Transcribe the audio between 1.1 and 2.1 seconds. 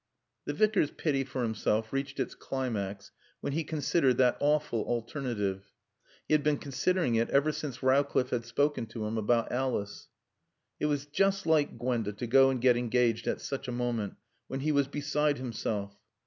for himself